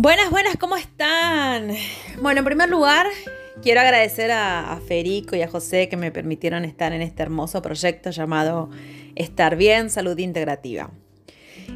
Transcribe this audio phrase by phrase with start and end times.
[0.00, 1.72] Buenas, buenas, ¿cómo están?
[2.22, 3.08] Bueno, en primer lugar,
[3.64, 8.10] quiero agradecer a, Federico y a José que me permitieron estar en este hermoso proyecto
[8.10, 8.70] llamado
[9.16, 10.92] Estar Bien, Salud Integrativa.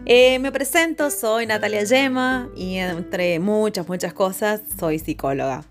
[0.06, 5.64] Eh, me presento, soy Natalia Yema y entre muchas, muchas cosas, soy psicóloga.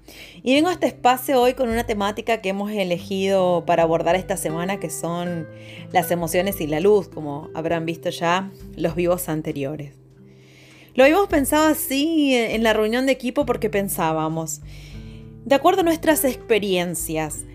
[0.43, 4.35] Y vengo a este espacio hoy con una temática que hemos elegido para abordar esta
[4.35, 5.47] semana, que son
[5.93, 10.00] las emociones y la luz, como habrán visto ya los vivos anteriores.
[10.93, 14.61] Lo habíamos pensado así en la reunión de equipo porque pensábamos,
[15.45, 17.45] de acuerdo a nuestras experiencias,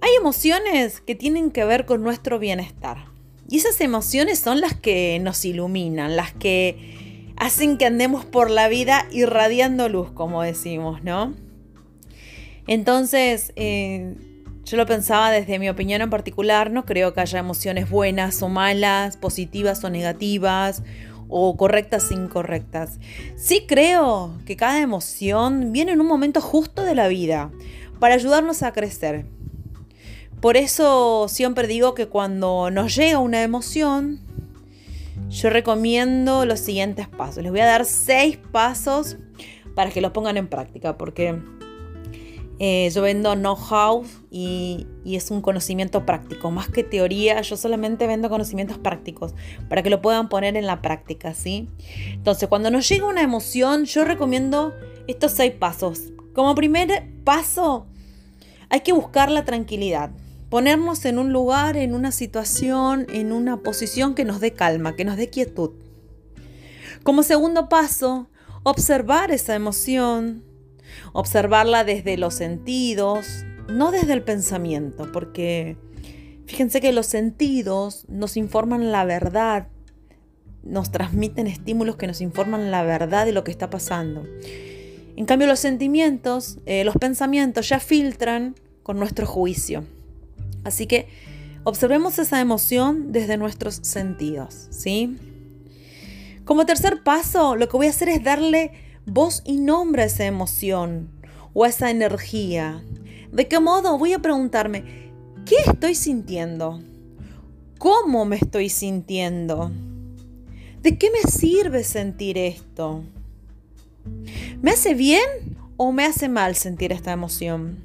[0.00, 3.06] hay emociones que tienen que ver con nuestro bienestar.
[3.48, 8.68] Y esas emociones son las que nos iluminan, las que hacen que andemos por la
[8.68, 11.34] vida irradiando luz, como decimos, ¿no?
[12.66, 14.14] Entonces, eh,
[14.64, 18.48] yo lo pensaba desde mi opinión en particular, no creo que haya emociones buenas o
[18.48, 20.82] malas, positivas o negativas,
[21.28, 22.98] o correctas incorrectas.
[23.36, 27.50] Sí creo que cada emoción viene en un momento justo de la vida
[27.98, 29.26] para ayudarnos a crecer.
[30.40, 34.20] Por eso siempre digo que cuando nos llega una emoción,
[35.30, 37.42] yo recomiendo los siguientes pasos.
[37.42, 39.16] Les voy a dar seis pasos
[39.74, 41.38] para que los pongan en práctica, porque
[42.58, 48.28] eh, yo vendo know-how y, es un conocimiento práctico, más que teoría, yo solamente vendo
[48.28, 49.34] conocimientos prácticos
[49.68, 51.68] para que lo puedan poner en la práctica, ¿sí?
[52.12, 54.72] Entonces, cuando nos llega una emoción, yo recomiendo
[55.06, 56.12] estos seis pasos.
[56.34, 57.86] Como primer paso,
[58.68, 60.10] hay que buscar la tranquilidad,
[60.48, 65.04] ponernos en un lugar, en una situación, en una posición que nos dé calma, que
[65.04, 65.70] nos dé quietud.
[67.02, 68.28] Como segundo paso,
[68.64, 70.42] observar esa emoción,
[71.12, 75.76] observarla desde los sentidos, no desde el pensamiento, porque
[76.46, 79.68] fíjense que los sentidos nos informan la verdad,
[80.62, 84.24] nos transmiten estímulos que nos informan la verdad de lo que está pasando.
[85.16, 89.84] En cambio, los sentimientos, eh, los pensamientos ya filtran con nuestro juicio.
[90.62, 91.08] Así que
[91.64, 95.16] observemos esa emoción desde nuestros sentidos, ¿sí?
[96.44, 98.72] Como tercer paso, lo que voy a hacer es darle
[99.06, 101.10] voz y nombre a esa emoción
[101.54, 102.82] o a esa energía.
[103.32, 103.96] ¿De qué modo?
[103.98, 105.12] Voy a preguntarme,
[105.46, 106.80] ¿qué estoy sintiendo?
[107.78, 109.70] ¿Cómo me estoy sintiendo?
[110.82, 113.04] ¿De qué me sirve sentir esto?
[114.60, 117.84] ¿Me hace bien o me hace mal sentir esta emoción?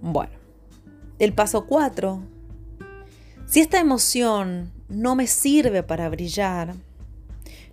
[0.00, 0.32] Bueno,
[1.18, 2.22] el paso 4.
[3.46, 6.74] Si esta emoción no me sirve para brillar,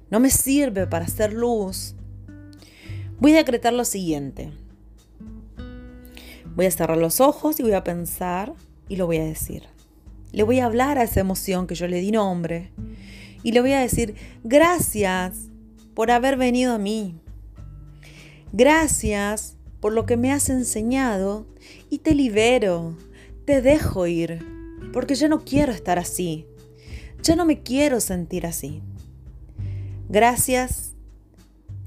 [0.09, 1.95] no me sirve para hacer luz,
[3.19, 4.51] voy a decretar lo siguiente.
[6.55, 8.53] Voy a cerrar los ojos y voy a pensar
[8.89, 9.63] y lo voy a decir.
[10.31, 12.71] Le voy a hablar a esa emoción que yo le di nombre
[13.43, 15.49] y le voy a decir, gracias
[15.93, 17.15] por haber venido a mí.
[18.53, 21.45] Gracias por lo que me has enseñado
[21.89, 22.97] y te libero,
[23.45, 24.45] te dejo ir,
[24.93, 26.45] porque yo no quiero estar así.
[27.21, 28.81] Ya no me quiero sentir así.
[30.09, 30.93] Gracias,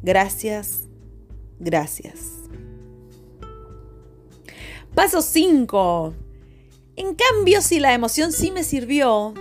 [0.03, 0.85] gracias,
[1.59, 2.41] gracias.
[4.95, 6.15] Paso 5.
[6.97, 9.33] En cambio, si la emoción sí me sirvió,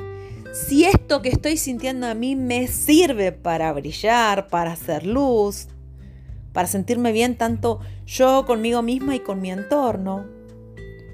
[0.53, 5.67] si esto que estoy sintiendo a mí me sirve para brillar, para hacer luz,
[6.53, 10.25] para sentirme bien tanto yo conmigo misma y con mi entorno,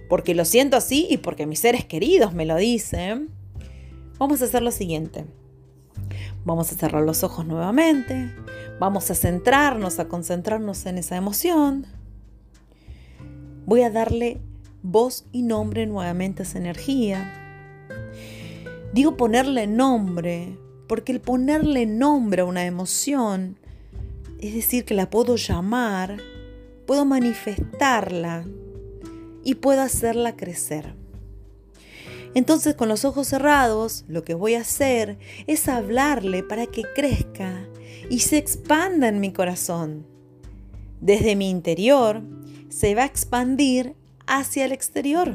[0.07, 3.29] porque lo siento así y porque mis seres queridos me lo dicen,
[4.19, 5.25] vamos a hacer lo siguiente.
[6.45, 8.31] Vamos a cerrar los ojos nuevamente.
[8.79, 11.87] Vamos a centrarnos, a concentrarnos en esa emoción.
[13.65, 14.39] Voy a darle
[14.83, 17.33] voz y nombre nuevamente a esa energía.
[18.93, 20.55] Digo ponerle nombre,
[20.87, 23.57] porque el ponerle nombre a una emoción,
[24.39, 26.17] es decir, que la puedo llamar,
[26.85, 28.45] puedo manifestarla
[29.43, 30.93] y puedo hacerla crecer.
[32.35, 35.17] Entonces con los ojos cerrados, lo que voy a hacer
[35.47, 37.65] es hablarle para que crezca
[38.09, 40.05] y se expanda en mi corazón.
[40.99, 42.21] Desde mi interior
[42.67, 43.95] se va a expandir
[44.27, 45.33] hacia el exterior.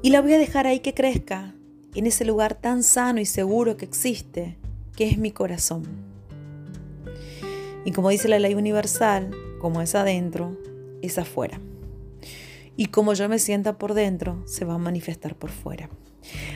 [0.00, 1.54] Y la voy a dejar ahí que crezca,
[1.94, 4.56] en ese lugar tan sano y seguro que existe,
[4.96, 5.84] que es mi corazón.
[7.84, 9.30] Y como dice la ley universal,
[9.60, 10.56] como es adentro,
[11.02, 11.60] es afuera
[12.76, 15.88] y como yo me sienta por dentro, se va a manifestar por fuera.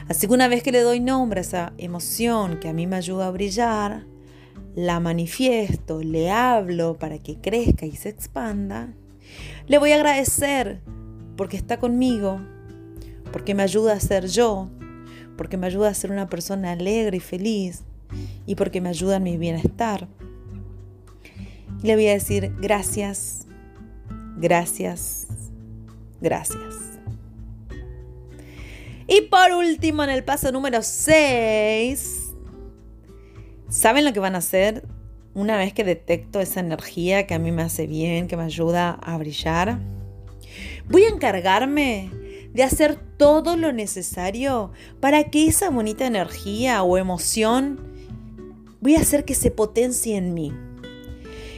[0.09, 2.97] Así que una vez que le doy nombre a esa emoción que a mí me
[2.97, 4.06] ayuda a brillar,
[4.75, 8.94] la manifiesto, le hablo para que crezca y se expanda,
[9.67, 10.81] le voy a agradecer
[11.37, 12.41] porque está conmigo,
[13.32, 14.71] porque me ayuda a ser yo,
[15.37, 17.85] porque me ayuda a ser una persona alegre y feliz,
[18.47, 20.09] y porque me ayuda en mi bienestar.
[21.82, 23.47] le voy a decir gracias,
[24.37, 25.27] gracias,
[26.20, 26.75] gracias.
[29.06, 32.35] Y por último, en el paso número 6,
[33.70, 34.85] ¿saben lo que van a hacer
[35.35, 38.99] una vez que detecto esa energía que a mí me hace bien, que me ayuda
[39.03, 39.79] a brillar?
[40.91, 42.11] Voy a encargarme
[42.53, 47.81] de hacer todo lo necesario para que esa bonita energía o emoción
[48.81, 50.53] voy a hacer que se potencie en mí.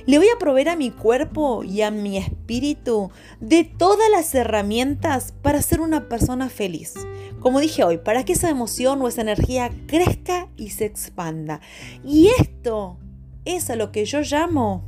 [0.07, 3.11] Le voy a proveer a mi cuerpo y a mi espíritu
[3.41, 6.95] de todas las herramientas para ser una persona feliz.
[7.41, 11.61] Como dije hoy, para que esa emoción o esa energía crezca y se expanda.
[12.05, 12.99] Y esto
[13.45, 14.85] es a lo que yo llamo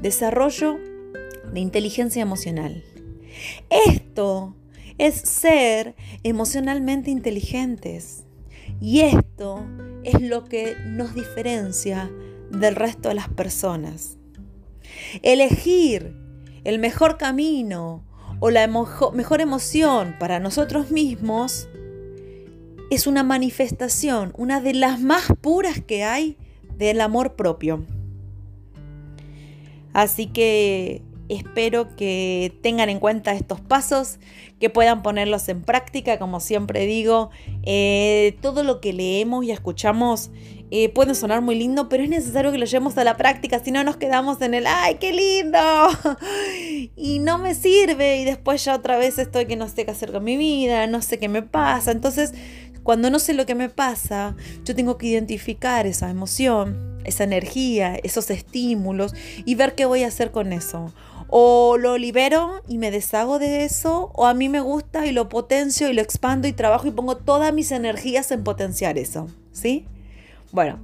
[0.00, 0.78] desarrollo
[1.52, 2.84] de inteligencia emocional.
[3.70, 4.54] Esto
[4.98, 8.24] es ser emocionalmente inteligentes.
[8.80, 9.64] Y esto
[10.04, 12.10] es lo que nos diferencia
[12.50, 14.18] del resto de las personas.
[15.22, 16.14] Elegir
[16.64, 18.04] el mejor camino
[18.40, 21.68] o la mejor emoción para nosotros mismos
[22.90, 26.36] es una manifestación, una de las más puras que hay
[26.76, 27.84] del amor propio.
[29.92, 34.18] Así que Espero que tengan en cuenta estos pasos,
[34.60, 37.30] que puedan ponerlos en práctica, como siempre digo.
[37.64, 40.30] Eh, todo lo que leemos y escuchamos
[40.70, 43.70] eh, puede sonar muy lindo, pero es necesario que lo llevemos a la práctica, si
[43.70, 45.58] no nos quedamos en el, ¡ay, qué lindo!
[46.96, 50.12] Y no me sirve y después ya otra vez estoy que no sé qué hacer
[50.12, 51.90] con mi vida, no sé qué me pasa.
[51.90, 52.32] Entonces,
[52.82, 54.34] cuando no sé lo que me pasa,
[54.64, 59.14] yo tengo que identificar esa emoción, esa energía, esos estímulos
[59.44, 60.92] y ver qué voy a hacer con eso
[61.28, 65.28] o lo libero y me deshago de eso, o a mí me gusta y lo
[65.28, 69.86] potencio y lo expando y trabajo y pongo todas mis energías en potenciar eso, ¿sí?
[70.56, 70.78] Bueno,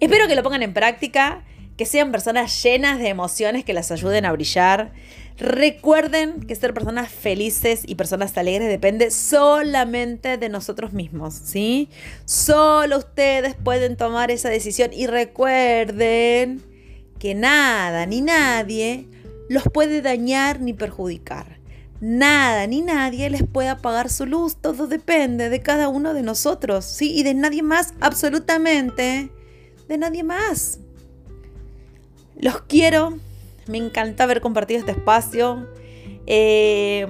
[0.00, 1.44] espero que lo pongan en práctica,
[1.76, 4.92] que sean personas llenas de emociones que las ayuden a brillar.
[5.38, 11.90] Recuerden que ser personas felices y personas alegres depende solamente de nosotros mismos, ¿sí?
[12.24, 16.60] Solo ustedes pueden tomar esa decisión y recuerden
[17.20, 19.06] que nada ni nadie
[19.48, 21.55] los puede dañar ni perjudicar.
[22.08, 26.84] Nada ni nadie les puede apagar su luz, todo depende de cada uno de nosotros,
[26.84, 27.12] ¿sí?
[27.12, 29.32] Y de nadie más, absolutamente,
[29.88, 30.78] de nadie más.
[32.36, 33.18] Los quiero,
[33.66, 35.66] me encanta haber compartido este espacio.
[36.28, 37.08] Eh,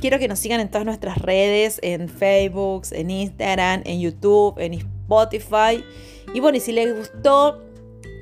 [0.00, 4.74] quiero que nos sigan en todas nuestras redes, en Facebook, en Instagram, en YouTube, en
[4.74, 5.84] Spotify.
[6.34, 7.65] Y bueno, y si les gustó,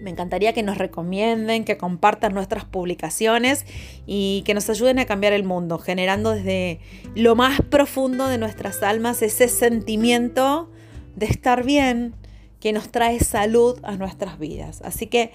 [0.05, 3.65] me encantaría que nos recomienden, que compartan nuestras publicaciones
[4.07, 6.79] y que nos ayuden a cambiar el mundo, generando desde
[7.15, 10.71] lo más profundo de nuestras almas ese sentimiento
[11.17, 12.15] de estar bien
[12.61, 14.83] que nos trae salud a nuestras vidas.
[14.83, 15.33] Así que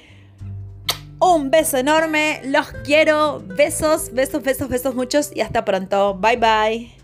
[1.19, 6.15] un beso enorme, los quiero, besos, besos, besos, besos muchos y hasta pronto.
[6.15, 6.98] Bye bye.